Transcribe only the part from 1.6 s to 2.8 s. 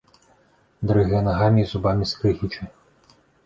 й зубамі скрыгіча.